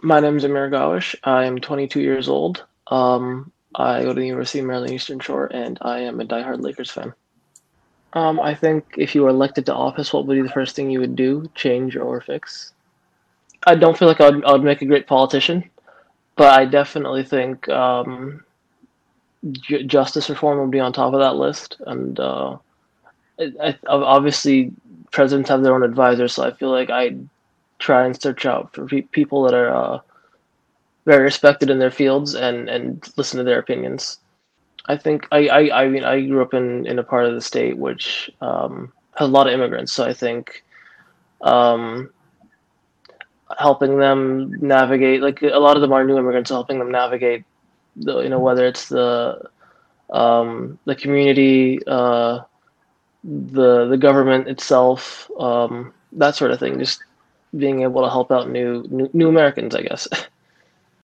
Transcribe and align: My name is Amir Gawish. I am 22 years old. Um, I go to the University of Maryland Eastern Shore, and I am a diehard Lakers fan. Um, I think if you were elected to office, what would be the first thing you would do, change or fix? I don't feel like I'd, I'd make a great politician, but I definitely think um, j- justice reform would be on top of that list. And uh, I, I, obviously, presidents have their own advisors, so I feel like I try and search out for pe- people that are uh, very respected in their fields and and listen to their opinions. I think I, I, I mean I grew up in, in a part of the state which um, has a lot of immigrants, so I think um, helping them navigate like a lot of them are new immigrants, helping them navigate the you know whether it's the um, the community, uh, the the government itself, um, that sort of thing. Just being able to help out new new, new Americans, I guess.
My 0.00 0.20
name 0.20 0.36
is 0.36 0.44
Amir 0.44 0.70
Gawish. 0.70 1.16
I 1.24 1.44
am 1.44 1.58
22 1.58 2.00
years 2.00 2.28
old. 2.28 2.64
Um, 2.86 3.50
I 3.74 4.02
go 4.02 4.14
to 4.14 4.20
the 4.20 4.26
University 4.26 4.60
of 4.60 4.66
Maryland 4.66 4.92
Eastern 4.92 5.18
Shore, 5.18 5.46
and 5.46 5.76
I 5.82 6.00
am 6.00 6.20
a 6.20 6.24
diehard 6.24 6.62
Lakers 6.62 6.90
fan. 6.90 7.12
Um, 8.12 8.38
I 8.40 8.54
think 8.54 8.94
if 8.96 9.14
you 9.14 9.22
were 9.22 9.28
elected 9.28 9.66
to 9.66 9.74
office, 9.74 10.12
what 10.12 10.24
would 10.26 10.36
be 10.36 10.42
the 10.42 10.52
first 10.52 10.76
thing 10.76 10.90
you 10.90 11.00
would 11.00 11.16
do, 11.16 11.50
change 11.54 11.96
or 11.96 12.20
fix? 12.20 12.72
I 13.66 13.74
don't 13.74 13.98
feel 13.98 14.06
like 14.08 14.20
I'd, 14.20 14.44
I'd 14.44 14.62
make 14.62 14.82
a 14.82 14.86
great 14.86 15.08
politician, 15.08 15.68
but 16.36 16.58
I 16.58 16.64
definitely 16.64 17.24
think 17.24 17.68
um, 17.68 18.44
j- 19.50 19.82
justice 19.82 20.30
reform 20.30 20.60
would 20.60 20.70
be 20.70 20.80
on 20.80 20.92
top 20.92 21.12
of 21.12 21.20
that 21.20 21.34
list. 21.34 21.76
And 21.86 22.18
uh, 22.20 22.56
I, 23.40 23.52
I, 23.62 23.78
obviously, 23.88 24.72
presidents 25.10 25.50
have 25.50 25.62
their 25.62 25.74
own 25.74 25.82
advisors, 25.82 26.34
so 26.34 26.44
I 26.44 26.52
feel 26.52 26.70
like 26.70 26.88
I 26.88 27.16
try 27.78 28.04
and 28.04 28.20
search 28.20 28.46
out 28.46 28.74
for 28.74 28.86
pe- 28.86 29.02
people 29.02 29.42
that 29.44 29.54
are 29.54 29.74
uh, 29.74 29.98
very 31.04 31.22
respected 31.22 31.70
in 31.70 31.78
their 31.78 31.90
fields 31.90 32.34
and 32.34 32.68
and 32.68 33.08
listen 33.16 33.38
to 33.38 33.44
their 33.44 33.58
opinions. 33.58 34.18
I 34.86 34.96
think 34.96 35.26
I, 35.32 35.48
I, 35.48 35.84
I 35.84 35.88
mean 35.88 36.04
I 36.04 36.20
grew 36.26 36.42
up 36.42 36.54
in, 36.54 36.86
in 36.86 36.98
a 36.98 37.02
part 37.04 37.26
of 37.26 37.34
the 37.34 37.40
state 37.40 37.76
which 37.76 38.30
um, 38.40 38.92
has 39.16 39.28
a 39.28 39.32
lot 39.32 39.46
of 39.46 39.52
immigrants, 39.52 39.92
so 39.92 40.04
I 40.04 40.12
think 40.12 40.64
um, 41.42 42.10
helping 43.58 43.98
them 43.98 44.54
navigate 44.60 45.22
like 45.22 45.42
a 45.42 45.58
lot 45.58 45.76
of 45.76 45.82
them 45.82 45.92
are 45.92 46.04
new 46.04 46.18
immigrants, 46.18 46.50
helping 46.50 46.78
them 46.78 46.90
navigate 46.90 47.44
the 47.96 48.20
you 48.20 48.28
know 48.28 48.38
whether 48.40 48.66
it's 48.66 48.88
the 48.88 49.48
um, 50.10 50.78
the 50.84 50.94
community, 50.94 51.80
uh, 51.86 52.40
the 53.24 53.86
the 53.88 53.96
government 53.96 54.48
itself, 54.48 55.30
um, 55.38 55.92
that 56.12 56.34
sort 56.36 56.50
of 56.50 56.58
thing. 56.58 56.78
Just 56.78 57.02
being 57.56 57.82
able 57.82 58.02
to 58.02 58.10
help 58.10 58.30
out 58.30 58.48
new 58.48 58.84
new, 58.90 59.08
new 59.12 59.28
Americans, 59.28 59.74
I 59.74 59.82
guess. 59.82 60.08